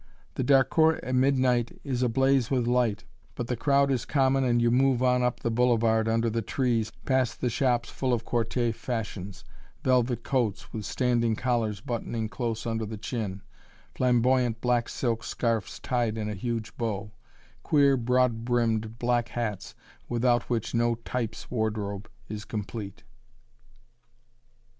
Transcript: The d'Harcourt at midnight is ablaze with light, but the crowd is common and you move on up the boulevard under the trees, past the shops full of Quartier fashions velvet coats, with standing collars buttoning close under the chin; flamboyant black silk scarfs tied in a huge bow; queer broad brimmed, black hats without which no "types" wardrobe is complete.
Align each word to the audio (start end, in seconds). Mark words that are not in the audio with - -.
The 0.33 0.41
d'Harcourt 0.43 0.99
at 1.03 1.13
midnight 1.13 1.79
is 1.83 2.01
ablaze 2.01 2.49
with 2.49 2.65
light, 2.65 3.03
but 3.35 3.45
the 3.45 3.55
crowd 3.55 3.91
is 3.91 4.03
common 4.03 4.43
and 4.43 4.59
you 4.59 4.71
move 4.71 5.03
on 5.03 5.21
up 5.21 5.41
the 5.41 5.51
boulevard 5.51 6.09
under 6.09 6.27
the 6.27 6.41
trees, 6.41 6.91
past 7.05 7.39
the 7.39 7.51
shops 7.51 7.87
full 7.87 8.11
of 8.11 8.25
Quartier 8.25 8.73
fashions 8.73 9.45
velvet 9.83 10.23
coats, 10.23 10.73
with 10.73 10.85
standing 10.87 11.35
collars 11.35 11.81
buttoning 11.81 12.29
close 12.29 12.65
under 12.65 12.83
the 12.83 12.97
chin; 12.97 13.43
flamboyant 13.93 14.59
black 14.59 14.89
silk 14.89 15.23
scarfs 15.23 15.77
tied 15.77 16.17
in 16.17 16.27
a 16.27 16.33
huge 16.33 16.75
bow; 16.77 17.11
queer 17.61 17.95
broad 17.95 18.43
brimmed, 18.43 18.97
black 18.97 19.27
hats 19.29 19.75
without 20.09 20.49
which 20.49 20.73
no 20.73 20.95
"types" 20.95 21.51
wardrobe 21.51 22.09
is 22.27 22.43
complete. 22.43 23.03